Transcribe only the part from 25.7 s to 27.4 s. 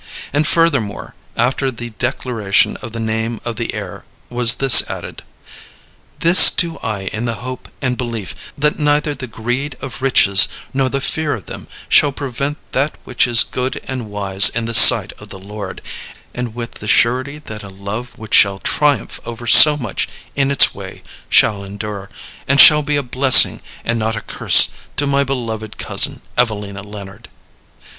cousin, Evelina Leonard."